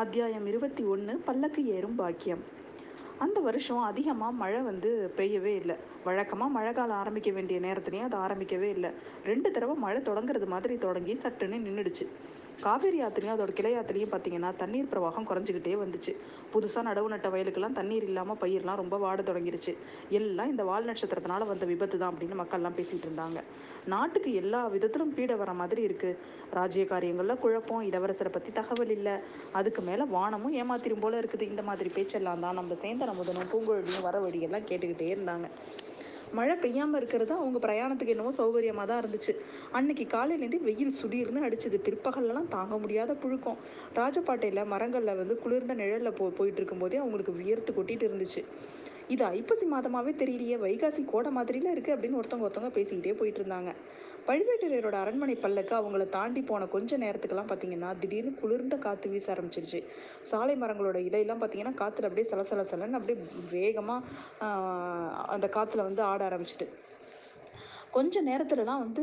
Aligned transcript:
அத்தியாயம் 0.00 0.46
இருபத்தி 0.46 0.82
ஒன்று 0.84 1.12
பல்லக்கு 1.26 1.60
ஏறும் 1.74 1.94
பாக்கியம். 1.94 2.40
அந்த 3.18 3.40
வருஷம் 3.40 3.78
அதிகமாக 3.78 4.32
மழை 4.32 4.60
வந்து 4.60 4.90
பெய்யவே 5.16 5.52
இல்லை. 5.60 5.76
வழக்கமாக 6.04 6.50
மழை 6.50 6.72
காலம் 6.72 6.96
ஆரம்பிக்க 6.96 7.30
வேண்டிய 7.30 7.60
நேரத்துலையும் 7.60 8.08
அது 8.08 8.16
ஆரம்பிக்கவே 8.16 8.68
இல்லை. 8.76 8.90
ரெண்டு 9.24 9.50
தடவை 9.50 9.76
மழை 9.76 10.00
தொடங்குறது 10.02 10.46
மாதிரி 10.46 10.78
தொடங்கி 10.78 11.14
சட்டுன்னு 11.14 11.60
நின்றுடுச்சு 11.66 12.06
காவேரி 12.64 12.98
ஆற்றுலையும் 13.06 13.34
அதோட 13.34 13.52
கிளை 13.58 13.72
ஆற்றுலையும் 13.78 14.12
பார்த்தீங்கன்னா 14.12 14.50
தண்ணீர் 14.60 14.88
பிரவாகம் 14.92 15.26
குறைஞ்சிக்கிட்டே 15.30 15.74
வந்துச்சு. 15.82 16.12
புதுசாக 16.52 16.84
நடவு 16.88 17.08
நட்ட 17.12 17.28
வயலுக்கெல்லாம் 17.34 17.76
தண்ணீர் 17.78 18.06
இல்லாமல் 18.08 18.38
பயிர்லாம் 18.42 18.80
ரொம்ப 18.82 18.96
வாட 19.04 19.22
தொடங்கிருச்சு. 19.30 19.72
எல்லாம் 20.18 20.50
இந்த 20.52 20.64
வால் 20.70 20.88
நட்சத்திரத்தினால 20.90 21.46
வந்த 21.52 21.66
விபத்து 21.72 21.96
தான் 22.02 22.12
அப்படின்னு 22.12 22.38
மக்கள்லாம் 22.42 22.76
பேசிகிட்டு 22.78 23.08
இருந்தாங்க. 23.08 23.40
நாட்டுக்கு 23.94 24.30
எல்லா 24.42 24.60
விதத்திலும் 24.74 25.14
பீட 25.16 25.32
வர 25.42 25.52
மாதிரி 25.60 25.82
இருக்குது 25.88 26.18
ராஜ்ய 26.58 26.84
காரியங்களில் 26.92 27.42
குழப்பம் 27.44 27.86
இளவரசரை 27.90 28.32
பற்றி 28.36 28.52
தகவல் 28.60 28.94
இல்லை. 28.98 29.16
அதுக்கு 29.60 29.82
மேலே 29.88 30.06
வானமும் 30.16 30.56
ஏமாத்திரும் 30.62 31.04
போல 31.04 31.20
இருக்குது. 31.22 31.50
இந்த 31.52 31.64
மாதிரி 31.70 31.90
பேச்செல்லாம் 31.98 32.44
தான் 32.46 32.58
நம்ம 32.60 32.78
சேந்தன 32.84 33.16
முதனும் 33.20 33.50
பூங்குழலியும் 33.54 34.06
வர 34.08 34.18
வழியெல்லாம் 34.26 34.68
கேட்டுக்கிட்டே 34.70 35.10
இருந்தாங்க. 35.16 35.48
மழை 36.32 36.54
பெய்யாமல் 36.54 37.00
இருக்கிறது 37.00 37.34
அவங்க 37.34 37.58
பிரயாணத்துக்கு 37.68 38.14
என்னவோ 38.14 38.32
சௌகரியமாக 38.38 38.86
தான் 38.86 39.02
இருந்துச்சு. 39.02 39.32
அன்னைக்கு 39.72 40.18
காலையிலேருந்து 40.18 40.60
வெயில் 40.60 40.94
சுடீர்னு 41.02 41.44
அடிச்சது. 41.46 41.78
பிற்பகல்லாம் 41.88 42.48
தாங்க 42.48 42.76
முடியாத 42.76 43.16
புழுக்கம். 43.24 43.58
ராஜபாட்டையில் 43.94 44.64
மரங்களில் 44.64 45.14
வந்து 45.14 45.38
குளிர்ந்த 45.38 45.74
நிழலில் 45.74 46.12
போ 46.12 46.28
போயிட்டு 46.28 46.56
இருக்கும்போதே 46.56 46.96
அவங்களுக்கு 46.96 47.32
வியர்த்து 47.32 47.72
கொட்டிட்டு 47.72 48.06
இருந்துச்சு. 48.08 48.44
இது 49.14 49.22
ஐப்பசி 49.36 49.66
மாதமாகவே 49.72 50.12
தெரியலையே 50.20 50.56
வைகாசி 50.64 51.02
கோடை 51.10 51.30
மாதிரிலாம் 51.36 51.74
இருக்குது 51.74 51.94
அப்படின்னு 51.96 52.18
ஒருத்தவங்க 52.20 52.46
ஒருத்தவங்க 52.46 52.72
பேசிக்கிட்டே 52.78 53.14
போயிட்டு 53.20 53.40
இருந்தாங்க. 53.42 53.72
பழுவேட்டரையரோட 54.28 54.96
அரண்மனை 55.02 55.34
பல்லக்கு 55.42 55.74
அவங்கள 55.78 56.04
தாண்டி 56.16 56.40
போன 56.48 56.66
கொஞ்ச 56.72 56.96
நேரத்துக்கெல்லாம் 57.02 57.50
பார்த்தீங்கன்னா 57.50 57.90
திடீர்னு 58.02 58.32
குளிர்ந்த 58.40 58.76
காற்று 58.86 59.10
வீச 59.12 59.26
ஆரம்பிச்சிருச்சு. 59.34 59.80
சாலை 60.30 60.54
மரங்களோட 60.62 60.98
இலையெல்லாம் 61.08 61.42
பார்த்தீங்கன்னா 61.42 61.74
காற்றுல 61.82 62.08
அப்படியே 62.08 62.28
சலசல 62.32 62.64
சலன்னு 62.72 62.98
அப்படியே 63.00 63.18
வேகமாக 63.54 64.02
அந்த 65.34 65.48
காற்றுல 65.56 65.86
வந்து 65.88 66.04
ஆட 66.10 66.22
ஆரம்பிச்சிட்டு 66.30 66.68
கொஞ்ச 67.96 68.22
நேரத்துலலாம் 68.30 68.84
வந்து 68.86 69.02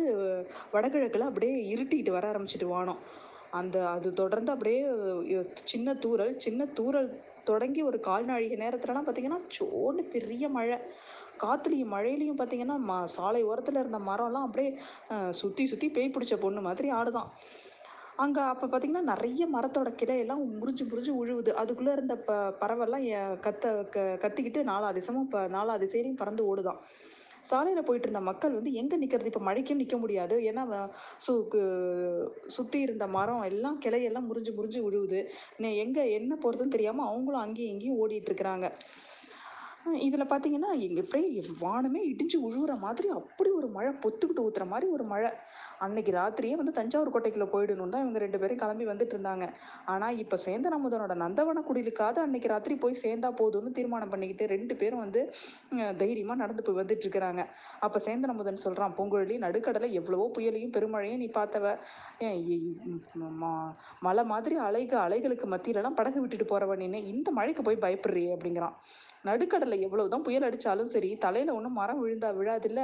வடகிழக்கில் 0.73 1.29
அப்படியே 1.29 1.53
இருட்டிக்கிட்டு 1.73 2.17
வர 2.17 2.25
ஆரம்பிச்சிட்டு 2.33 2.67
வானம். 2.75 2.99
அந்த 3.59 3.77
அது 3.95 4.07
தொடர்ந்து 4.19 4.51
அப்படியே 4.53 4.81
சின்ன 5.71 5.93
தூரல் 6.03 6.33
சின்ன 6.45 6.65
தூரல் 6.77 7.09
தொடங்கி 7.49 7.81
ஒரு 7.89 7.97
கால் 8.07 8.29
நாழிகை 8.29 8.57
நேரத்துலலாம் 8.63 9.05
பார்த்தீங்கன்னா 9.07 9.41
சோன்னு 9.57 10.03
பெரிய 10.15 10.49
மழை. 10.57 10.77
காற்றுலையும் 11.43 11.93
மழையிலையும் 11.95 12.39
பார்த்தீங்கன்னா 12.39 12.77
ம 12.89 12.97
சாலை 13.15 13.41
ஓரத்தில் 13.49 13.79
இருந்த 13.81 13.99
மரம்லாம் 14.09 14.47
அப்படியே 14.47 14.71
சுற்றி 15.39 15.63
சுற்றி 15.71 15.87
பேய் 15.95 16.13
பிடிச்ச 16.15 16.35
பொண்ணு 16.43 16.61
மாதிரி 16.67 16.89
ஆடுதான். 16.99 17.29
அங்கே 18.23 18.41
அப்போ 18.51 18.65
பார்த்திங்கன்னா 18.71 19.09
நிறைய 19.13 19.43
மரத்தோட 19.55 19.89
கிளையெல்லாம் 20.01 20.41
முறிஞ்சு 20.59 20.83
முறிஞ்சு 20.91 21.13
உழுவுது. 21.21 21.51
அதுக்குள்ளே 21.61 21.93
இருந்த 21.97 22.15
ப 22.27 22.33
பறவைலாம் 22.61 23.05
கத்த 23.45 23.71
க 23.95 24.03
கத்திக்கிட்டு 24.23 24.61
நாலா 24.71 24.89
திசமும் 24.97 25.25
இப்போ 25.27 25.41
நாலா 25.57 25.75
திசையிலையும் 25.83 26.21
பறந்து 26.21 26.43
ஓடுதான். 26.51 26.79
சாலையில் 27.51 27.87
போயிட்டு 27.87 28.07
இருந்த 28.07 28.21
மக்கள் 28.29 28.57
வந்து 28.57 28.71
எங்கே 28.81 28.97
நிற்கிறது 29.03 29.31
இப்போ 29.31 29.43
மழைக்கும் 29.47 29.81
நிற்க 29.81 29.97
முடியாது. 30.03 30.35
ஏன்னா 30.49 30.63
சு 31.25 31.33
சுற்றி 32.55 32.79
இருந்த 32.87 33.07
மரம் 33.17 33.43
எல்லாம் 33.51 33.79
கிளையெல்லாம் 33.85 34.29
முறிஞ்சு 34.29 34.53
முறிஞ்சு 34.57 34.81
விழுவுது. 34.87 35.21
எங்கே 35.85 36.05
என்ன 36.19 36.33
போகிறதுன்னு 36.43 36.75
தெரியாமல் 36.77 37.09
அவங்களும் 37.11 37.43
அங்கேயும் 37.45 37.73
இங்கேயும் 37.73 38.01
ஓடிட்டுருக்குறாங்க. 38.03 38.67
இதில் 40.07 40.29
பார்த்தீங்கன்னா 40.31 40.69
எங்கள் 40.85 41.07
போய் 41.11 41.25
வானமே 41.61 42.01
இடிஞ்சு 42.11 42.37
உழுவுற 42.47 42.73
மாதிரி 42.83 43.07
அப்படி 43.19 43.49
ஒரு 43.59 43.67
மழை 43.75 43.91
பொத்துக்கிட்டு 44.03 44.43
ஊற்றுற 44.45 44.65
மாதிரி 44.71 44.87
ஒரு 44.95 45.05
மழை. 45.11 45.29
அன்னைக்கு 45.85 46.11
ராத்திரியே 46.17 46.55
வந்து 46.59 46.73
தஞ்சாவூர் 46.77 47.11
கோட்டைக்குள்ளே 47.13 47.47
போயிடணும் 47.53 47.91
தான் 47.93 48.03
இவங்க 48.05 48.19
ரெண்டு 48.23 48.39
பேரும் 48.41 48.59
கிளம்பி 48.61 48.85
வந்துட்டு 48.89 49.15
இருந்தாங்க. 49.15 49.45
ஆனால் 49.93 50.19
இப்போ 50.23 50.37
சேந்தன 50.45 50.77
அமுதனோட 50.79 51.15
நந்தவன 51.23 51.63
குடிலுக்காவது 51.69 52.19
அன்னைக்கு 52.25 52.51
ராத்திரி 52.53 52.75
போய் 52.83 52.99
சேர்ந்தா 53.03 53.31
போதும்னு 53.41 53.75
தீர்மானம் 53.79 54.13
பண்ணிக்கிட்டு 54.13 54.47
ரெண்டு 54.55 54.75
பேரும் 54.81 55.03
வந்து 55.05 55.23
தைரியமாக 56.01 56.41
நடந்து 56.43 56.65
போய் 56.67 56.79
வந்துட்டு 56.81 57.05
இருக்கிறாங்க. 57.07 57.43
அப்போ 57.87 57.99
சேந்தன் 58.07 58.33
அமுதன் 58.35 58.63
சொல்கிறான் 58.65 58.95
பூங்குழலி 58.99 59.37
நடுக்கடலை 59.45 59.89
எவ்வளவோ 60.01 60.27
புயலையும் 60.37 60.75
பெருமழையும் 60.77 61.23
நீ 61.23 61.29
பார்த்தவ. 61.39 61.65
மலை 64.07 64.25
மாதிரி 64.33 64.55
அலைக 64.67 64.93
அலைகளுக்கு 65.07 65.47
மத்தியிலலாம் 65.55 65.99
படகு 66.01 66.21
விட்டுட்டு 66.23 66.47
போகிறவன் 66.53 66.83
நீ 66.95 67.01
இந்த 67.15 67.31
மழைக்கு 67.39 67.63
போய் 67.67 67.83
பயப்படுறியே 67.85 68.31
அப்படிங்கிறான். 68.37 68.77
நடுக்கடலை 69.25 69.77
எவ்வளோ 69.81 70.05
தான் 70.07 70.23
புயல் 70.23 70.45
அடித்தாலும் 70.47 70.91
சரி 70.93 71.09
தலையில் 71.17 71.53
ஒன்றும் 71.53 71.77
மரம் 71.79 72.01
விழுந்தா 72.01 72.29
விழாதில்ல 72.39 72.81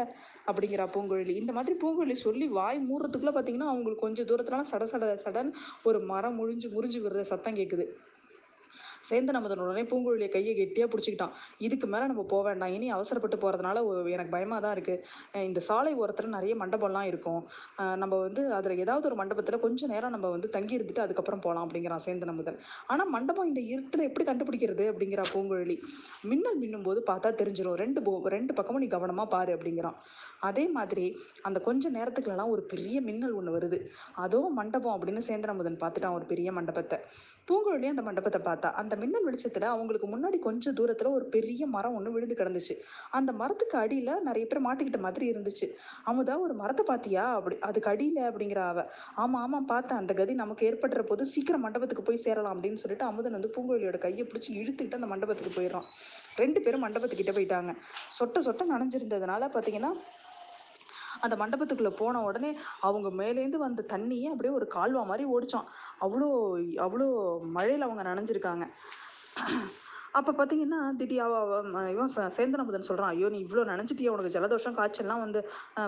அப்படிங்கிறா 0.47 0.85
பூங்குழலி. 0.94 1.35
இந்த 1.41 1.51
மாதிரி 1.53 1.75
பூங்குழலி 1.81 2.17
சொல்லி 2.25 2.47
வாய் 2.50 2.79
மூடுறதுக்குள்ளே 2.89 3.33
பார்த்தீங்கன்னா 3.35 3.72
அவங்களுக்கு 3.72 4.05
கொஞ்சம் 4.05 4.29
தூரத்துலாம் 4.29 4.69
சட 4.72 4.85
சட 4.85 5.13
சடன் 5.25 5.51
ஒரு 5.83 6.00
மரம் 6.11 6.38
முழிஞ்சு 6.39 6.69
முறிஞ்சு 6.75 7.01
விடுற 7.01 7.23
சத்தம் 7.31 7.57
கேட்குது 7.57 7.85
சேந்தன் 9.10 9.38
அமுதன் 9.40 9.64
உடனே 9.66 9.84
பூங்குழலியை 9.92 10.30
கையை 10.36 10.54
கெட்டியாக 10.60 10.90
பிடிச்சிக்கிட்டான். 10.94 11.34
இதுக்கு 11.68 11.88
மேலே 11.94 12.06
நம்ம 12.12 12.24
போக 12.34 12.42
வேண்டாம். 12.50 12.74
இனி 12.78 12.88
அவசரப்பட்டு 12.98 13.38
போகிறதுனால 13.44 13.84
எனக்கு 14.16 14.34
பயமாக 14.36 14.62
தான் 14.66 14.76
இருக்குது 14.78 15.46
இந்த 15.50 15.60
சாலை 15.70 15.94
ஓரத்தில் 16.02 16.36
நிறைய 16.38 16.56
மண்டபம்லாம் 16.62 17.10
இருக்கும். 17.12 17.42
நம்ம 18.04 18.14
வந்து 18.26 18.42
அதில் 18.60 18.82
ஏதாவது 18.86 19.08
ஒரு 19.12 19.18
மண்டபத்தில் 19.22 19.64
கொஞ்சம் 19.66 19.94
நேரம் 19.96 20.16
நம்ம 20.16 20.30
வந்து 20.36 20.50
தங்கி 20.58 20.78
இருந்துட்டு 20.80 21.06
அதுக்கப்புறம் 21.06 21.44
போகலாம் 21.48 21.66
அப்படிங்கிறான் 21.68 22.06
சேந்தன் 22.08 22.34
அமுதன். 22.34 22.60
ஆனால் 22.94 23.12
மண்டபம் 23.18 23.50
இந்த 23.52 23.64
இருட்டில் 23.74 24.08
எப்படி 24.10 24.26
கண்டுபிடிக்கிறது 24.32 24.86
அப்படிங்கிறா 24.94 25.26
பூங்குழலி. 25.34 25.78
மின்னல் 26.31 26.60
மின்னும் 26.64 26.88
போது 26.90 27.02
பார்த்தா 27.12 27.31
தெரிஞ்சிடும் 27.44 27.80
ரெண்டு 27.84 28.00
போ 28.08 28.14
ரெண்டு 28.38 28.54
பக்கமும் 28.58 28.84
நீ 28.86 28.90
கவனமாக 28.96 29.30
பாரு 29.36 29.52
அப்படிங்கிறான். 29.58 29.98
அதே 30.39 30.67
மாதிரி 30.67 31.07
அந்த 31.41 31.59
கொஞ்ச 31.59 31.89
நேரத்துக்குலாம் 31.89 32.53
ஒரு 32.55 32.63
பெரிய 32.63 33.01
மின்னல் 33.01 33.38
ஒன்று 33.39 33.57
வருது. 33.57 33.79
அதோ 34.25 34.41
மண்டபம் 34.59 34.95
அப்படின்னு 34.95 35.23
சேந்திரமுதன் 35.29 35.69
அமுதன் 35.69 35.81
பார்த்துட்டான் 35.83 36.16
ஒரு 36.17 36.25
பெரிய 36.25 36.50
மண்டபத்தை. 36.51 36.97
பூங்குழலி 37.47 37.88
அந்த 37.91 38.01
மண்டபத்தை 38.01 38.39
பார்த்தா 38.47 38.69
அந்த 38.72 38.94
மின்னல் 38.95 39.25
வெளிச்சத்தில் 39.27 39.66
அவங்களுக்கு 39.73 40.07
முன்னாடி 40.07 40.38
கொஞ்சம் 40.39 40.73
தூரத்தில் 40.73 41.07
ஒரு 41.07 41.25
பெரிய 41.25 41.67
மரம் 41.67 41.95
ஒன்று 41.95 42.13
விழுந்து 42.16 42.35
கிடந்துச்சு. 42.35 42.75
அந்த 43.11 43.31
மரத்துக்கு 43.31 43.77
அடியில் 43.77 44.13
நிறைய 44.27 44.45
பேர் 44.45 44.66
மாட்டிக்கிட்ட 44.67 45.00
மாதிரி 45.00 45.25
இருந்துச்சு. 45.33 45.67
அமுதா 46.05 46.35
ஒரு 46.45 46.53
மரத்தை 46.53 46.85
பார்த்தியா? 46.91 47.23
அப்படி 47.39 47.57
அதுக்கு 47.59 47.89
அடியில்? 47.89 48.21
அப்படிங்கிற 48.29 48.61
அவ. 48.71 48.85
ஆமாம் 49.16 49.41
ஆமாம் 49.41 49.66
பார்த்தேன். 49.66 49.97
அந்த 49.97 50.13
கதி 50.13 50.33
நமக்கு 50.33 50.67
ஏற்படுற 50.69 51.03
போது 51.03 51.25
சீக்கிரம் 51.33 51.66
மண்டபத்துக்கு 51.67 52.03
போய் 52.03 52.23
சேரலாம் 52.25 52.56
அப்படின்னு 52.56 52.81
சொல்லிட்டு 52.83 53.06
அமுதன் 53.06 53.38
வந்து 53.38 53.53
பூங்குழலியோட 53.57 53.97
கையை 53.97 54.25
பிடிச்சி 54.27 54.51
இழுத்துக்கிட்டு 54.61 55.00
அந்த 55.01 55.11
மண்டபத்துக்கு 55.13 55.53
போயிடுறான். 55.59 55.88
ரெண்டு 56.35 56.61
பேரும் 56.61 56.85
மண்டபத்துக்கிட்ட 56.85 57.33
போயிட்டாங்க. 57.38 57.73
சொட்ட 58.19 58.39
சொட்ட 58.47 58.66
நனைஞ்சிருந்ததுனால 58.73 59.50
பார்த்தீங்கன்னா 59.56 59.94
அந்த 61.22 61.35
மண்டபத்துக்குள்ளே 61.35 61.91
போன 62.02 62.22
உடனே 62.22 62.52
அவங்க 62.80 63.09
மேலேருந்து 63.24 63.59
வந்த 63.66 63.85
தண்ணியே 63.88 64.30
அப்படியே 64.34 64.53
ஒரு 64.56 64.68
கால்வா 64.75 65.03
மாதிரி 65.06 65.25
ஓடிச்சான். 65.35 65.68
அவ்வளோ 66.02 66.30
அவ்வளோ 66.85 67.07
மழையில் 67.57 67.88
அவங்க 67.88 68.03
நனைஞ்சிருக்காங்க. 68.03 68.66
அப்போ 70.18 70.31
பார்த்தீங்கன்னா 70.38 70.80
திடீர் 71.00 71.34
இவன் 71.94 72.12
சேந்தனமுதன் 72.38 72.86
சொல்கிறான் 72.88 73.12
ஐயோ 73.14 73.28
நீ 73.34 73.40
இவ்வளோ 73.46 73.64
நினச்சிட்டியா 73.72 74.12
உனக்கு 74.14 74.31
ஜலதோஷம் 74.36 74.75
காய்ச்சல்லாம் 74.78 75.22
வந்து 75.25 75.40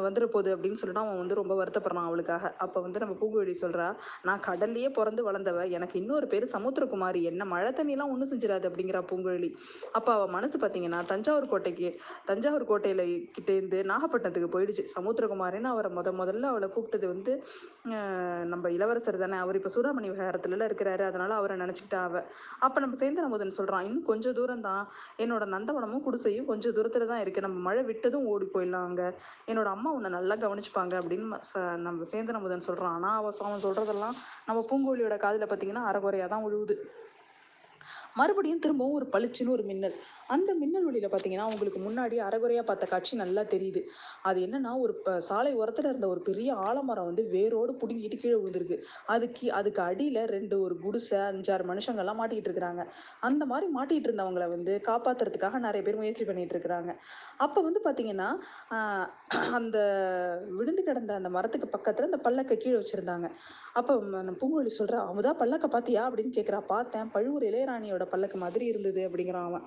வந்துட 0.05 0.25
போகுது 0.33 0.49
அப்படின்னு 0.55 0.79
சொல்லிட்டு 0.81 1.03
அவன் 1.03 1.19
வந்து 1.21 1.37
ரொம்ப 1.39 1.53
வருத்தப்படுறான் 1.61 2.07
அவளுக்காக. 2.09 2.43
அப்போ 2.65 2.79
வந்து 2.85 3.01
நம்ம 3.03 3.15
பூங்குழலி 3.21 3.55
சொல்கிறா 3.63 3.87
நான் 4.27 4.41
கடல்லையே 4.47 4.89
பிறந்து 4.97 5.21
வளர்ந்தவ 5.29 5.65
எனக்கு 5.77 5.95
இன்னொரு 6.01 6.27
பேர் 6.33 6.45
சமுத்திரகுமாரி 6.55 7.21
என்ன 7.31 7.45
மழை 7.53 7.71
தண்ணிலாம் 7.79 8.11
ஒன்றும் 8.13 8.31
செஞ்சிடாது 8.33 8.67
அப்படிங்கிறா 8.69 9.01
பூங்குழலி. 9.11 9.49
அப்போ 9.97 10.11
அவள் 10.17 10.33
மனசு 10.37 10.57
பார்த்தீங்கன்னா 10.63 10.99
தஞ்சாவூர் 11.11 11.49
கோட்டைக்கு 11.53 11.89
தஞ்சாவூர் 12.29 12.67
கோட்டையில் 12.71 13.05
கிட்டேருந்து 13.37 13.81
நாகப்பட்டினத்துக்கு 13.93 14.51
போயிடுச்சு. 14.57 14.85
சமுத்திரகுமாரின்னு 14.97 15.71
அவரை 15.73 15.91
முத 15.99 16.09
முதல்ல 16.21 16.45
அவளை 16.53 16.69
கூப்பிட்டது 16.75 17.07
வந்து 17.13 17.33
நம்ம 18.53 18.65
இளவரசர் 18.77 19.21
தானே 19.25 19.37
அவர் 19.43 19.57
இப்போ 19.59 19.71
சூடாமணி 19.75 20.07
விகாரத்துலலாம் 20.13 20.69
இருக்கிறாரு 20.71 21.03
அதனால் 21.09 21.35
அவரை 21.39 21.57
நினச்சிக்கிட்டா 21.63 22.01
அவள் 22.07 22.25
அப்போ 22.65 22.79
நம்ம 22.83 22.97
சேந்தனமுதன் 23.03 23.57
சொல்கிறான் 23.59 23.85
இன்னும் 23.87 24.07
கொஞ்சம் 24.11 24.20
தூரம் 24.29 24.61
தான் 24.61 24.83
என்னோட 25.17 25.45
நந்தவனமும் 25.45 26.03
குடிசையும் 26.03 26.45
கொஞ்சம் 26.45 26.73
தூரத்தில் 26.73 27.07
தான் 27.07 27.21
இருக்குது 27.21 27.41
நம்ம 27.41 27.59
மழை 27.59 27.83
விட்டதும் 27.83 28.25
ஓடி 28.25 28.45
போயிடலாம் 28.45 28.83
அங்கே. 28.83 29.07
என்னோட 29.47 29.65
அம்மா 29.65 29.91
உன்னை 29.91 30.09
நல்லா 30.09 30.35
கவனிச்சுப்பாங்க 30.35 30.95
அப்படின்னு 31.01 31.27
நம்ம 31.77 32.03
சேந்தன 32.03 32.41
முதன் 32.41 32.59
சொல்கிறான் 32.59 32.93
ஆனால் 32.93 33.17
அவன் 33.17 33.39
அவன் 33.41 33.65
சொல்கிறதெல்லாம் 33.67 34.15
நம்ம 34.45 34.65
பூங்கோழியோட 34.69 35.17
காதில் 35.17 35.47
பார்த்தீங்கன்னா 35.47 35.85
அறகுறையாக 35.91 36.29
தான் 36.29 36.43
உழுவுது. 36.47 36.77
மறுபடியும் 38.19 38.61
திரும்பவும் 38.65 38.97
ஒரு 38.99 39.07
பளிச்சுன்னு 39.13 39.53
ஒரு 39.55 39.63
மின்னல். 39.69 39.95
அந்த 40.33 40.51
மின்னல் 40.61 40.85
ஒளியில் 40.89 41.07
பார்த்தீங்கன்னா 41.13 41.45
அவங்களுக்கு 41.47 41.79
முன்னாடி 41.85 42.17
அறகுறையாக 42.27 42.65
பார்த்த 42.69 42.85
காட்சி 42.91 43.13
நல்லா 43.21 43.43
தெரியுது. 43.53 43.81
அது 44.29 44.39
என்னன்னா 44.47 44.71
ஒரு 44.83 44.93
சாலை 45.29 45.51
உரத்தில் 45.61 45.89
இருந்த 45.91 46.07
ஒரு 46.13 46.21
பெரிய 46.29 46.49
ஆலமரம் 46.67 47.09
வந்து 47.09 47.23
வேரோடு 47.35 47.73
பிடுங்கிட்டு 47.81 48.19
கீழே 48.23 48.37
விழுந்திருக்கு. 48.41 48.77
அதுக்கு 49.15 49.45
அதுக்கு 49.59 49.81
அடியில் 49.89 50.21
ரெண்டு 50.35 50.55
ஒரு 50.65 50.77
குடிசை 50.85 51.19
அஞ்சாறு 51.31 51.65
மனுஷங்கள்லாம் 51.71 52.19
மாட்டிக்கிட்டு 52.21 52.51
இருக்கிறாங்க. 52.51 52.83
அந்த 53.29 53.43
மாதிரி 53.51 53.67
மாட்டிகிட்டு 53.77 54.09
இருந்தவங்களை 54.11 54.47
வந்து 54.55 54.75
காப்பாற்றுறதுக்காக 54.89 55.59
நிறைய 55.67 55.83
பேர் 55.87 55.99
முயற்சி 56.01 56.25
பண்ணிட்டு 56.29 56.55
இருக்கிறாங்க. 56.55 56.93
அப்போ 57.45 57.59
வந்து 57.67 57.81
பார்த்தீங்கன்னா 57.87 58.29
அந்த 59.59 59.77
விழுந்து 60.59 60.81
கிடந்த 60.89 61.13
அந்த 61.19 61.31
மரத்துக்கு 61.37 61.67
பக்கத்தில் 61.75 62.09
அந்த 62.09 62.21
பல்லக்கை 62.27 62.55
கீழே 62.63 62.77
வச்சுருந்தாங்க. 62.79 63.27
அப்போ 63.79 63.93
பூங்குழலி 64.41 64.71
சொல்கிறா 64.79 64.99
அமுதா 65.09 65.31
பல்லக்க 65.41 65.65
பார்த்தியா 65.75 66.03
அப்படின்னு 66.07 66.33
கேட்குறா 66.37 66.59
பார்த்தேன் 66.73 67.11
பழுவூர் 67.15 67.45
இளையராணியோட 67.49 68.00
பல்லக்கு 68.05 68.37
மாதிரி 68.37 68.65
இருந்தது 68.65 69.09
அப்படிங்கிறான் 69.09 69.45
அவன். 69.45 69.65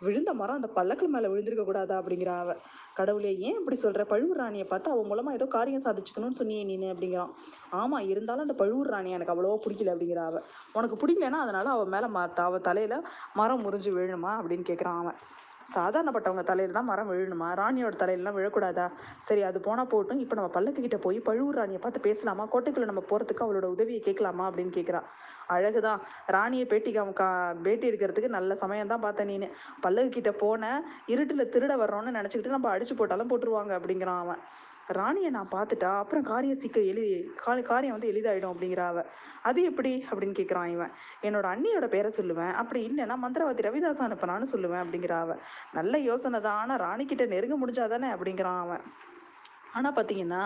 விழுந்த 0.00 0.34
மரம் 0.34 0.54
அந்த 0.54 0.68
பல்லக்கு 0.68 1.08
மேலே 1.08 1.28
விழுந்திருக்க 1.28 1.64
கூடாதா 1.64 2.02
அப்படிங்கிற 2.02 2.26
அவ 2.26 2.56
கடவுளே 2.94 3.38
ஏன் 3.38 3.58
இப்படி 3.58 3.76
சொல்கிற 3.76 4.04
பழுவூர் 4.04 4.36
ராணியை 4.36 4.66
பார்த்து 4.66 4.90
அவன் 4.90 5.06
மூலமாக 5.06 5.36
ஏதோ 5.36 5.46
காரியம் 5.46 5.82
சாதிச்சுக்கணும்னு 5.82 6.38
சொன்னியே 6.38 6.64
நீனு 6.64 6.88
அப்படிங்கிறான். 6.94 7.32
ஆமாம் 7.70 8.08
இருந்தாலும் 8.08 8.42
அந்த 8.42 8.54
பழுவூர் 8.54 8.86
ராணி 8.86 9.10
எனக்கு 9.10 9.34
அவ்வளோவா 9.34 9.58
பிடிக்கல 9.66 9.94
அப்படிங்கிறா 9.94 10.24
அவன். 10.26 10.42
உனக்கு 10.72 11.06
பிடிக்கலன்னா 11.06 11.40
அதனால 11.46 11.70
அவன் 11.70 11.88
மேலே 11.88 12.06
ம 12.06 12.32
அவள் 12.34 12.60
தலையில் 12.60 13.04
மரம் 13.34 13.64
முறிஞ்சு 13.66 13.92
விழுமா 13.98 14.32
அப்படின்னு 14.40 14.66
கேட்குறான் 14.70 14.98
அவன். 14.98 15.18
சாதாரணப்பட்டவங்க 15.74 16.42
தலையில் 16.42 16.72
தான் 16.72 16.84
மரம் 16.84 17.10
விழணுமா? 17.10 17.48
ராணியோட 17.60 17.94
தலையிலலாம் 18.02 18.36
விழக்கூடாதா? 18.38 18.86
சரி 19.18 19.42
அது 19.42 19.60
போனால் 19.60 19.86
போட்டும். 19.86 20.18
இப்போ 20.18 20.34
நம்ம 20.34 20.50
பல்லக்கு 20.50 20.80
கிட்ட 20.82 20.98
போய் 20.98 21.20
பழுவூர் 21.20 21.54
ராணியை 21.54 21.80
பார்த்து 21.80 22.00
பேசலாமா? 22.00 22.48
கோட்டைக்குள்ளே 22.52 22.84
நம்ம 22.84 23.04
போகிறதுக்கு 23.10 23.44
அவளோட 23.46 23.64
உதவியை 23.64 24.00
கேட்கலாமா? 24.00 24.50
அப்படின்னு 24.50 24.74
கேட்குறா. 24.78 25.02
அழகுதான். 25.48 26.00
ராணியை 26.26 26.66
பேட்டி 26.66 26.96
அவன் 26.96 27.12
கா 27.12 27.54
பேட்டி 27.62 27.90
எடுக்கிறதுக்கு 27.90 28.28
நல்ல 28.28 28.54
சமயம் 28.54 28.86
தான் 28.86 29.00
பார்த்தேன் 29.00 29.28
நீனு. 29.28 29.48
பல்லக்கு 29.80 30.08
கிட்ட 30.08 30.32
போன 30.32 30.82
இருட்டில் 31.06 31.50
திருட 31.56 31.76
வர்றோன்னு 31.84 32.16
நினச்சிக்கிட்டு 32.18 32.56
நம்ம 32.56 32.78
அடிச்சு 32.78 32.94
போட்டாலும் 32.96 33.30
போட்டுருவாங்க 33.30 33.72
அப்படிங்கிறான் 33.78 34.18
அவன். 34.18 34.42
ராணியை 34.88 35.30
நான் 35.30 35.48
பார்த்துட்டா 35.54 35.98
அப்புறம் 35.98 36.24
காரியம் 36.24 36.56
சீக்கிரம் 36.56 36.86
எளி 36.86 37.32
கா 37.36 37.60
காரியம் 37.60 38.00
வந்து 38.00 38.12
எளிதாயிடும் 38.12 38.52
அப்படிங்கிற 38.54 38.78
அவ. 38.78 39.04
அது 39.42 39.62
எப்படி 39.62 40.04
அப்படின்னு 40.10 40.38
கேட்குறான் 40.38 40.66
இவன். 40.66 40.92
என்னோட 41.22 41.44
அண்ணியோட 41.44 41.88
பேரை 41.88 42.12
சொல்லுவேன். 42.16 42.52
அப்படி 42.52 42.86
இல்லைன்னா 42.86 43.16
மந்திரவாதி 43.22 43.62
ரவிதாஸ் 43.62 44.04
அனுப்பினான்னு 44.08 44.46
சொல்லுவேன் 44.52 44.84
அப்படிங்கிற 44.84 45.10
அவ. 45.10 45.36
நல்ல 45.72 45.98
யோசனை 45.98 46.40
தான். 46.40 46.56
ஆனால் 46.56 46.80
ராணிக்கிட்ட 46.80 47.26
நெருங்க 47.26 47.66
முடிஞ்சாதானே 47.66 48.10
அப்படிங்கிறான் 48.16 48.60
அவன். 48.60 48.80
ஆனால் 49.76 49.94
பார்த்தீங்கன்னா 49.98 50.40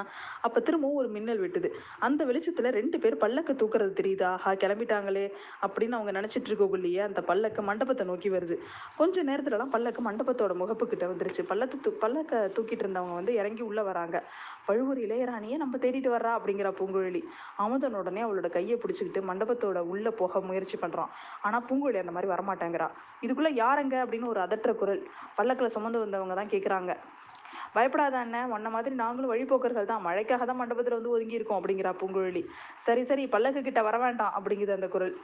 அப்போ 0.47 0.59
திரும்பவும் 0.67 0.99
ஒரு 1.03 1.09
மின்னல் 1.17 1.43
வெட்டுது. 1.45 1.69
அந்த 2.07 2.21
வெளிச்சத்தில் 2.31 2.71
ரெண்டு 2.79 2.99
பேர் 3.03 3.17
பல்லக்கு 3.25 3.55
தூக்குறது 3.63 3.93
தெரியுது? 4.01 4.25
ஆஹா 4.33 4.53
கிளம்பிட்டாங்களே 4.65 5.25
அப்படின்னு 5.67 5.97
அவங்க 5.99 6.13
நினச்சிட்டு 6.19 6.51
இருக்கக்குள்ளேயே 6.51 7.03
அந்த 7.09 7.23
பல்லக்கு 7.31 7.63
மண்டபத்தை 7.71 8.07
நோக்கி 8.11 8.31
வருது. 8.37 8.59
கொஞ்ச 9.01 9.25
நேரத்துலலாம் 9.31 9.73
பல்லக்கு 9.77 10.03
மண்டபத்தோட 10.09 10.55
முகப்புக்கிட்ட 10.63 11.07
வந்துருச்சு. 11.13 11.45
பல்லத்து 11.53 11.79
தூ 11.87 11.93
பல்லக்க 12.05 12.43
தூக்கிட்டு 12.57 12.85
இருந்தவங்க 12.87 13.15
வந்து 13.21 13.35
இறங்கி 13.41 13.63
உள்ளே 13.71 13.85
வராங்க. 13.91 14.17
பழுவூர் 14.69 15.01
இளையராணியை 15.07 15.57
நம்ம 15.65 15.77
தேடிட்டு 15.85 16.11
வர்றா 16.17 16.33
அப்படிங்கிற 16.39 16.71
பூங்குழலி. 16.81 17.23
அமுதன் 17.65 17.99
உடனே 18.01 18.23
அவளோட 18.27 18.49
கையை 18.57 18.79
பிடிச்சிக்கிட்டு 18.83 19.23
மண்டபத்தோட 19.31 19.79
உள்ளே 19.93 20.11
போக 20.21 20.41
முயற்சி 20.49 20.79
பண்ணுறான் 20.83 21.13
ஆனால் 21.49 21.65
பூங்குழலி 21.69 22.01
அந்த 22.05 22.15
மாதிரி 22.17 22.33
வரமாட்டேங்கிறா. 22.35 22.89
இதுக்குள்ளே 23.27 23.53
யாருங்க 23.63 23.97
அப்படின்னு 24.05 24.33
ஒரு 24.35 24.43
அதற்ற 24.47 24.73
குரல். 24.83 25.03
பல்லக்கில் 25.39 25.75
சுமந்து 25.77 26.05
வந்தவங்க 26.05 26.37
தான் 26.41 26.53
கேட்குறாங்க 26.55 26.93
பயப்படாத 27.75 28.17
அண்ணன் 28.19 28.53
உன்ன 28.56 28.70
மாதிரி 28.75 28.94
நாங்களும் 28.94 29.32
வழிபோக்கர்கள் 29.32 29.91
தான். 29.93 30.05
மழைக்காக 30.06 30.44
தான் 30.50 30.61
மண்டபத்தில் 30.62 30.99
வந்து 30.99 31.15
ஒதுங்கி 31.17 31.38
இருக்கோம் 31.38 31.59
அப்படிங்கிறா 31.61 31.93
பூங்குழலி. 32.00 32.43
சரி 32.87 33.05
சரி 33.05 33.26
பல்லக்கு 33.35 33.62
கிட்ட 33.62 33.82
வர 33.82 33.99
வேண்டாம் 33.99 34.35
அப்படிங்குது 34.38 34.79
அந்த 34.79 34.88
குரல். 34.88 35.15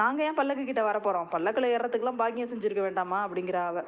நாங்கள் 0.00 0.24
ஏன் 0.26 0.38
பல்லக்கு 0.40 0.64
கிட்ட 0.64 0.82
வர 0.82 0.98
போகிறோம் 1.00 1.28
பல்லக்கில் 1.28 1.72
ஏறத்துக்குலாம் 1.76 2.20
பாக்கியம் 2.22 2.52
செஞ்சுருக்க 2.52 2.82
வேண்டாமா 2.88 3.18
அப்படிங்கிற 3.26 3.58
அவ. 3.70 3.78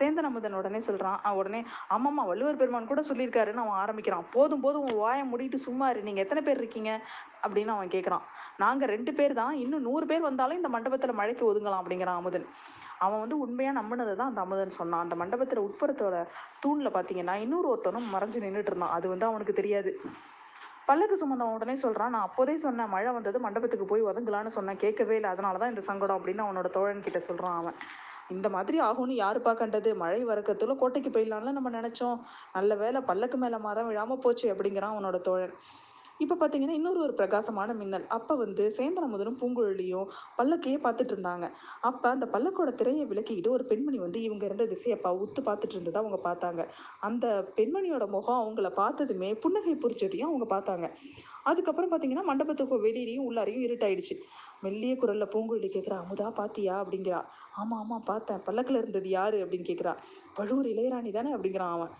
சேந்தன் 0.00 0.28
அமுதன் 0.28 0.58
உடனே 0.58 0.80
சொல்கிறான் 0.88 1.18
உடனே 1.40 1.60
ஆமாம்மா 1.94 2.22
வள்ளுவர் 2.30 2.60
பெருமான் 2.60 2.90
கூட 2.90 3.02
சொல்லியிருக்காருன்னு 3.08 3.62
அவன் 3.64 3.80
ஆரம்பிக்கிறான். 3.82 4.26
போதும் 4.34 4.62
போதும் 4.64 4.84
உன் 4.88 5.00
வாயை 5.04 5.24
மூடிட்டு 5.30 5.58
சும்மா 5.66 5.86
இரு. 5.92 6.06
நீங்கள் 6.08 6.24
எத்தனை 6.24 6.42
பேர் 6.46 6.60
இருக்கீங்க? 6.62 6.92
அப்படின்னு 7.44 7.74
அவன் 7.76 7.92
கேட்குறான் 7.94 8.24
நாங்கள் 8.62 8.90
ரெண்டு 8.94 9.12
பேர் 9.18 9.34
தான். 9.40 9.54
இன்னும் 9.64 9.86
நூறு 9.88 10.06
பேர் 10.10 10.26
வந்தாலும் 10.28 10.58
இந்த 10.60 10.70
மண்டபத்தில் 10.76 11.18
மழைக்கு 11.20 11.44
ஒதுங்கலாம் 11.50 11.82
அப்படிங்கிறான் 11.82 12.20
அமுதன். 12.20 12.46
அவன் 13.04 13.22
வந்து 13.22 13.36
உண்மையாக 13.44 13.78
நம்பினதை 13.80 14.14
தான் 14.16 14.30
அந்த 14.30 14.40
அமுதன் 14.46 14.78
சொன்னான். 14.80 15.04
அந்த 15.04 15.14
மண்டபத்தில் 15.20 15.64
உட்புறத்தோட 15.66 16.16
தூணில் 16.64 16.94
பார்த்தீங்கன்னா 16.96 17.36
இன்னொரு 17.44 17.68
ஒருத்தனும் 17.72 18.10
மறைஞ்சு 18.14 18.44
நின்றுட்டு 18.46 18.72
இருந்தான். 18.72 18.94
அது 18.96 19.08
வந்து 19.12 19.26
அவனுக்கு 19.30 19.54
தெரியாது. 19.60 19.92
பல்லக்கு 20.88 21.16
சுமந்தவன் 21.20 21.56
உடனே 21.56 21.74
சொல்கிறான் 21.84 22.14
நான் 22.14 22.26
அப்போதே 22.28 22.54
சொன்னேன் 22.66 22.92
மழை 22.94 23.10
வந்தது 23.16 23.38
மண்டபத்துக்கு 23.46 23.86
போய் 23.92 24.08
ஒதுங்கலான்னு 24.10 24.56
சொன்னேன். 24.58 24.80
கேட்கவே 24.84 25.16
இல்லை. 25.18 25.30
அதனால 25.34 25.58
தான் 25.62 25.72
இந்த 25.74 25.84
சங்கடம் 25.90 26.18
அப்படின்னு 26.18 26.44
அவனோட 26.46 26.70
தோழன் 26.76 27.06
கிட்ட 27.06 27.20
சொல்கிறான் 27.28 27.58
அவன். 27.60 27.78
இந்த 28.30 28.48
மாதிரி 28.48 28.80
ஆகும்னு 28.80 29.14
யாருப்பா 29.24 29.52
கண்டது? 29.54 29.90
மழை 29.96 30.24
வரக்கத்துல 30.24 30.76
கோட்டைக்கு 30.76 31.10
போயிடலாம்ல 31.10 31.52
நம்ம 31.52 31.70
நினச்சோம். 31.80 32.18
நல்ல 32.52 32.74
வேளை 32.74 33.00
பல்லக்கு 33.02 33.38
மேலே 33.38 33.58
மரம் 33.58 33.86
விழாமல் 33.86 34.18
போச்சு 34.18 34.48
அப்படிங்கிறான் 34.54 34.94
அவனோட 34.96 35.20
தோழன். 35.20 35.54
இப்போ 36.20 36.34
பார்த்தீங்கன்னா 36.34 36.74
இன்னொரு 36.78 37.00
ஒரு 37.00 37.14
பிரகாசமான 37.14 37.74
மின்னல். 37.74 38.04
அப்போ 38.08 38.34
வந்து 38.34 38.64
சேந்தன 38.78 39.06
முதலும் 39.08 39.38
பூங்குழலியும் 39.40 40.08
பல்லக்கையே 40.38 40.78
பார்த்துட்டு 40.86 41.14
இருந்தாங்க. 41.14 41.46
அப்போ 41.80 42.06
அந்த 42.08 42.26
பல்லக்கோட 42.26 42.74
திரையை 42.74 43.04
விளக்கிட்டு 43.06 43.50
ஒரு 43.50 43.64
பெண்மணி 43.64 43.98
வந்து 43.98 44.22
இவங்க 44.22 44.44
இருந்த 44.46 44.64
திசையப்பா 44.64 45.12
உத்து 45.22 45.42
பார்த்துட்டு 45.42 45.72
இருந்ததை 45.72 46.00
அவங்க 46.00 46.18
பார்த்தாங்க. 46.28 46.64
அந்த 47.00 47.26
பெண்மணியோட 47.56 48.06
முகம் 48.08 48.40
அவங்கள 48.42 48.70
பார்த்ததுமே 48.72 49.30
புன்னகை 49.34 49.74
புரிச்சதையும் 49.74 50.28
அவங்க 50.28 50.48
பார்த்தாங்க. 50.54 50.88
அதுக்கப்புறம் 51.44 51.90
பார்த்தீங்கன்னா 51.90 52.24
மண்டபத்துக்கு 52.24 52.76
வெளியிலையும் 52.80 53.26
உள்ளாரையும் 53.28 53.66
இருட்டாயிடுச்சு. 53.68 54.16
மெல்லிய 54.62 54.94
குரலில் 54.96 55.32
பூங்குழலி 55.34 55.68
கேட்குறா 55.74 55.98
அமுதா 56.02 56.28
பாத்தியா? 56.40 56.74
அப்படிங்கிறா. 56.84 57.20
ஆமாம் 57.52 57.80
ஆமாம் 57.82 58.08
பார்த்தேன். 58.10 58.42
பல்லக்கில் 58.46 58.80
இருந்தது 58.82 59.08
யாரு 59.18 59.38
அப்படின்னு 59.44 59.68
கேட்குறா. 59.70 59.92
பழுவூர் 60.36 60.68
இளையராணி 60.72 61.10
தானே 61.18 61.30
அப்படிங்கிறான் 61.36 61.74
அவன். 61.76 61.94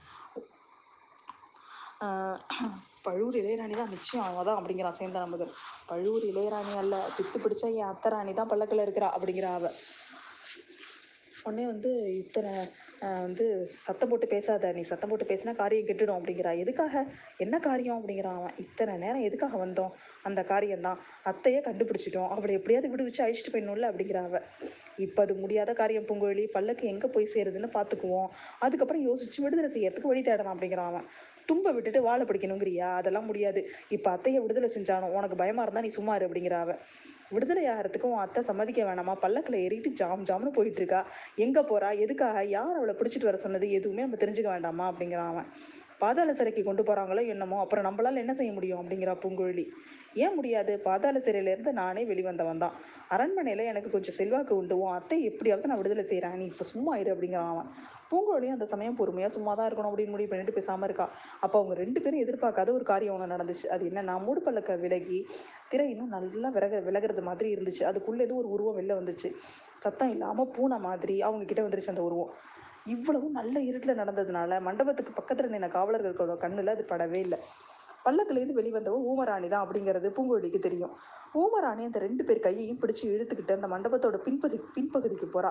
பழுவூர் 3.07 3.37
இளையராணி 3.41 3.75
தான் 3.81 3.95
நிச்சயம் 3.95 4.27
அவன் 4.27 4.47
தான் 4.49 4.59
அப்படிங்கிறான் 4.59 4.99
சேந்தன் 4.99 5.27
அமுதன் 5.27 5.55
பழுவூர் 5.91 6.25
இளையராணி 6.31 6.73
அல்ல. 6.83 6.95
பித்து 7.17 7.39
பிடிச்சா 7.45 7.69
என் 7.81 7.91
அத்தை 7.93 8.11
ராணி 8.15 8.33
தான் 8.33 8.53
பல்லக்கில் 8.53 8.85
இருக்கிறா 8.87 9.09
அப்படிங்கிறா 9.17 9.51
அவ. 9.59 9.67
உடனே 11.47 11.65
வந்து 11.67 11.91
இத்தனை 12.23 12.51
வந்து 13.27 13.45
சத்தம் 13.85 14.11
போட்டு 14.11 14.27
பேசாத. 14.33 14.73
நீ 14.77 14.83
சத்தம் 14.83 15.11
போட்டு 15.11 15.31
பேசினா 15.31 15.53
காரியம் 15.61 15.87
கெட்டுடும் 15.89 16.19
அப்படிங்கிறா. 16.19 16.53
எதுக்காக? 16.65 16.95
என்ன 17.39 17.59
காரியம் 17.59 17.99
அப்படிங்கிறான் 17.99 18.39
அவன். 18.41 18.57
இத்தனை 18.65 18.95
நேரம் 18.99 19.27
எதுக்காக 19.29 19.57
வந்தோம்? 19.57 19.93
அந்த 20.29 20.41
காரியம்தான். 20.53 20.99
அத்தையே 21.31 21.61
கண்டுபிடிச்சிட்டோம். 21.69 22.29
அவளை 22.35 22.55
எப்படியாவது 22.59 22.93
விடுவிச்சு 22.95 23.25
அழிச்சிட்டு 23.27 23.55
போயிடணும்ல 23.55 23.91
அப்படிங்கிற 23.91 24.21
அவ. 24.29 24.41
இப்போ 25.07 25.21
அது 25.27 25.35
முடியாத 25.43 25.71
காரியம் 25.81 26.07
பூங்குழலி. 26.09 26.45
பல்லக்கு 26.57 26.85
எங்கே 26.93 27.09
போய் 27.17 27.33
சேருதுன்னு 27.35 27.71
பார்த்துக்குவோம் 27.77 28.29
அதுக்கப்புறம் 28.67 29.05
யோசிச்சு 29.09 29.39
விடுதலை 29.45 29.71
செய்யறதுக்கு 29.77 30.13
வழி 30.13 30.23
தேடலாம் 30.29 30.55
அப்படிங்கிறான் 30.57 30.91
அவன். 30.93 31.07
தும்ப 31.49 31.69
விட்டுட்டு 31.75 32.01
வாழை 32.07 32.25
பிடிக்கணுங்கிறியா? 32.27 32.89
அதெல்லாம் 32.99 33.29
முடியாது. 33.31 33.61
இப்போ 33.97 34.09
அத்தையை 34.17 34.41
விடுதலை 34.45 34.69
செஞ்சானோ 34.77 35.07
உனக்கு 35.19 35.37
பயமாக 35.43 35.65
இருந்தால் 35.67 35.87
நீ 35.87 35.93
சும்மா 35.99 36.15
இரு 36.19 36.27
அப்படிங்கிற 36.29 36.57
அவ 36.65 36.75
விடுதலை 37.35 37.65
ஆகிறதுக்கும் 37.73 38.13
உன் 38.15 38.25
அத்தை 38.25 38.41
சம்மதிக்க 38.51 38.81
வேணாமா? 38.89 39.13
பல்லக்கில் 39.25 39.63
ஏறிட்டு 39.65 39.91
ஜாம் 40.01 40.25
ஜாம்னு 40.31 40.51
போயிட்டு 40.57 40.81
இருக்கா. 40.83 41.01
எங்கே 41.45 41.63
போகிறா 41.71 41.91
எதுக்காக? 42.05 42.39
யார் 42.57 42.79
அவளை 42.79 42.95
பிடிச்சிட்டு 43.01 43.29
வர 43.29 43.39
சொன்னது? 43.45 43.67
எதுவுமே 43.79 44.05
நம்ம 44.07 44.19
தெரிஞ்சுக்க 44.23 44.51
வேண்டாமா? 44.55 44.87
அப்படிங்கிறான் 44.93 45.31
அவன். 45.35 45.49
பாதாள 46.03 46.33
சிறைக்கு 46.39 46.63
கொண்டு 46.67 46.83
போகிறாங்களோ 46.89 47.23
என்னமோ 47.35 47.57
அப்புறம் 47.63 47.87
நம்மளால் 47.89 48.23
என்ன 48.23 48.35
செய்ய 48.41 48.53
முடியும் 48.57 48.81
அப்படிங்கிறா 48.81 49.15
பூங்குழலி. 49.23 49.65
ஏன் 50.25 50.37
முடியாது? 50.39 50.73
பாதாள 50.89 51.17
சிறையிலேருந்து 51.27 51.73
நானே 51.81 52.03
வெளிவந்தவன் 52.11 52.63
தான். 52.65 52.77
அரண்மனையில் 53.15 53.71
எனக்கு 53.73 53.91
கொஞ்சம் 53.95 54.17
செல்வாக்கு 54.19 54.53
உண்டு. 54.61 54.77
உன் 54.83 54.97
அத்தை 54.99 55.19
எப்படியாவது 55.31 55.71
நான் 55.71 55.81
விடுதலை 55.81 56.05
செய்கிறேன் 56.11 56.37
நீ 56.43 56.47
இப்போ 56.53 56.67
சும்மா 56.73 56.95
இரு 57.03 57.13
அப்படிங்கிறான் 57.15 57.53
அவன். 57.55 57.71
பூங்குழலியும் 58.11 58.57
அந்த 58.57 58.67
சமயம் 58.73 58.97
பொறுமையாக 59.01 59.33
சும்மா 59.35 59.53
தான் 59.59 59.69
இருக்கணும் 59.69 59.91
அப்படின்னு 59.91 60.15
முடிவு 60.15 60.31
பண்ணிட்டு 60.31 60.57
பேசாமல் 60.57 60.87
இருக்கா. 60.89 61.07
அப்போ 61.45 61.57
அவங்க 61.59 61.75
ரெண்டு 61.83 61.99
பேரும் 62.05 62.23
எதிர்பார்க்காத 62.25 62.73
ஒரு 62.79 62.85
காரியம் 62.93 63.15
ஒன்று 63.17 63.33
நடந்துச்சு. 63.35 63.67
அது 63.75 63.85
என்னன்னா 63.91 64.15
மூடு 64.27 64.41
பல்லக்க 64.47 64.79
விலகி 64.85 65.19
திரை 65.73 65.87
இன்னும் 65.93 66.15
நல்லா 66.17 66.49
விலக 66.57 66.81
விலகிறது 66.89 67.25
மாதிரி 67.29 67.51
இருந்துச்சு. 67.57 67.85
அதுக்குள்ளே 67.91 68.25
ஏதோ 68.29 68.39
ஒரு 68.43 68.51
உருவம் 68.57 68.79
வெளில 68.81 68.97
வந்துச்சு. 69.01 69.31
சத்தம் 69.85 70.15
இல்லாமல் 70.15 70.51
பூனை 70.57 70.79
மாதிரி 70.89 71.17
அவங்க 71.29 71.45
கிட்ட 71.45 71.63
வந்துருச்சு 71.67 71.95
அந்த 71.95 72.05
உருவம். 72.09 72.33
இவ்வளவும் 72.87 73.33
நல்ல 73.33 73.61
இருட்டில் 73.61 73.99
நடந்ததுனால 73.99 74.61
மண்டபத்துக்கு 74.61 75.13
பக்கத்தில் 75.13 75.53
நின்ன 75.53 75.69
காவலர்களோட 75.69 76.37
கண்ணில் 76.37 76.67
அது 76.67 76.85
படவே 76.89 77.15
இல்லை. 77.15 77.39
பல்லக்கிலேருந்து 78.05 78.59
வெளிவந்தவ 78.59 79.01
ஊமராணி 79.11 79.49
தான் 79.49 79.67
அப்படிங்கிறது 79.67 80.09
பூங்குழலிக்கு 80.09 80.59
தெரியும். 80.59 80.97
பூமராணி 81.33 81.83
அந்த 81.89 81.99
ரெண்டு 82.05 82.23
பேர் 82.29 82.47
கையையும் 82.47 82.81
பிடிச்சி 82.83 83.05
இழுத்துக்கிட்டு 83.15 83.57
அந்த 83.59 83.69
மண்டபத்தோட 83.73 84.17
பின்பகுதி 84.27 84.59
பின்பகுதிக்கு 84.77 85.27
போறா. 85.35 85.51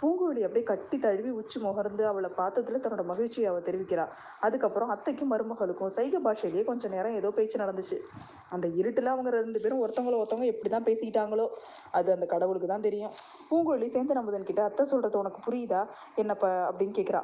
பூங்குழலி 0.00 0.42
அப்படியே 0.46 0.64
கட்டி 0.70 0.96
தழுவி 1.04 1.30
உச்சி 1.40 1.58
முகர்ந்து 1.64 2.02
அவளை 2.10 2.30
பார்த்ததுல 2.40 2.80
தன்னோட 2.84 3.04
மகிழ்ச்சியை 3.10 3.46
அவள் 3.50 3.66
தெரிவிக்கிறா. 3.68 4.04
அதுக்கப்புறம் 4.46 4.90
அத்தைக்கும் 4.94 5.30
மருமகளுக்கும் 5.32 5.92
சைக 5.96 6.20
பாஷையிலேயே 6.26 6.64
கொஞ்சம் 6.70 6.92
நேரம் 6.96 7.16
ஏதோ 7.20 7.30
பேச்சு 7.38 7.56
நடந்துச்சு. 7.62 7.98
அந்த 8.54 8.66
இருட்டில் 8.80 9.12
அவங்க 9.14 9.30
ரெண்டு 9.38 9.62
பேரும் 9.64 9.82
ஒருத்தவங்கள 9.84 10.18
ஒருத்தவங்க 10.22 10.48
எப்படி 10.54 10.72
தான் 10.74 10.86
பேசிக்கிட்டாங்களோ 10.88 11.46
அது 11.98 12.10
அந்த 12.16 12.28
கடவுளுக்கு 12.34 12.70
தான் 12.74 12.86
தெரியும். 12.88 13.14
பூங்குழலி 13.50 13.88
சேந்தன் 13.96 14.22
அமுதன் 14.22 14.48
கிட்ட 14.50 14.62
அத்தை 14.68 14.86
சொல்றது 14.92 15.18
உனக்கு 15.22 15.40
புரியுதா? 15.48 15.82
என்னப்ப 16.22 16.46
அப்படின்னு 16.70 16.96
கேட்குறா 17.00 17.22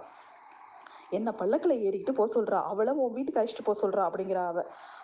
என்ன 1.17 1.31
பல்லக்கில் 1.41 1.81
ஏறிக்கிட்டு 1.87 2.13
போக 2.19 2.29
சொல்கிறா 2.35 2.59
அவளை 2.71 2.93
உன் 3.03 3.17
வீட்டுக்கு 3.17 3.41
அழைச்சிட்டு 3.41 3.65
போக 3.67 3.77
சொல்கிறா 3.83 4.03
அப்படிங்கிறா 4.09 4.45
அவ. 4.53 4.61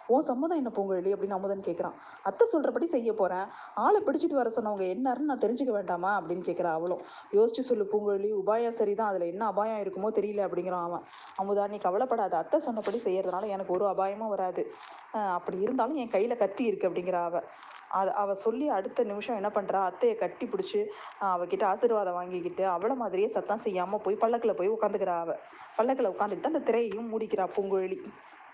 உன் 0.09 0.27
சம்மதம் 0.29 0.61
என்ன 0.61 0.71
பூங்குழலி 0.77 1.11
அப்படின்னு 1.15 1.37
அமுதன் 1.37 1.65
கேட்குறான் 1.67 1.97
அத்தை 2.29 2.45
சொல்கிறபடி 2.53 2.87
செய்ய 2.95 3.11
போகிறேன் 3.13 3.47
ஆளை 3.85 3.99
பிடிச்சிட்டு 4.07 4.39
வர 4.39 4.51
சொன்னவங்க 4.57 4.85
என்னன்னு 4.95 5.29
நான் 5.31 5.43
தெரிஞ்சுக்க 5.45 5.73
வேண்டாமா 5.77 6.11
அப்படின்னு 6.19 6.45
கேட்குறா 6.49 6.71
அவளும். 6.79 7.03
யோசிச்சு 7.37 7.63
சொல்லு 7.71 7.85
பூங்குழலி 7.93 8.31
உபாயம் 8.41 8.79
சரிதான். 8.81 9.11
அதில் 9.13 9.31
என்ன 9.33 9.43
அபாயம் 9.53 9.83
இருக்குமோ 9.85 10.11
தெரியல 10.19 10.47
அப்படிங்கிறான் 10.47 10.87
அவன். 10.89 11.05
அமுதா 11.43 11.67
நீ 11.73 11.79
கவலைப்படாத. 11.87 12.37
அத்தை 12.43 12.61
சொன்னபடி 12.67 13.01
செய்யறதுனால 13.07 13.49
எனக்கு 13.57 13.75
ஒரு 13.77 13.87
அபாயமும் 13.93 14.33
வராது. 14.35 14.65
அப்படி 15.39 15.59
இருந்தாலும் 15.67 16.01
என் 16.03 16.15
கையில் 16.17 16.41
கத்தி 16.43 16.65
இருக்கு 16.71 16.89
அப்படிங்கிறா 16.89 17.23
அவ. 17.29 17.43
அது 17.99 18.11
அவள் 18.23 18.41
சொல்லி 18.45 18.67
அடுத்த 18.79 19.05
நிமிஷம் 19.11 19.39
என்ன 19.41 19.51
பண்ணுறா 19.55 19.79
அத்தையை 19.91 20.15
கட்டி 20.17 20.47
பிடிச்சி 20.47 20.81
அவகிட்ட 21.29 21.65
ஆசீர்வாதம் 21.73 22.19
வாங்கிக்கிட்டு 22.19 22.65
அவளை 22.73 22.97
மாதிரியே 23.03 23.29
சத்தம் 23.37 23.63
செய்யாமல் 23.67 24.03
போய் 24.07 24.21
பல்லக்கில் 24.23 24.59
போய் 24.59 24.75
உட்காந்துக்கிறா 24.75 25.15
அவ. 25.23 25.37
பல்லக்கில் 25.79 26.13
உட்காந்துக்கிட்டு 26.15 26.53
அந்த 26.53 26.65
திரையையும் 26.69 27.09
மூடிக்கிறா 27.13 27.47
பூங்குழலி. 27.57 27.99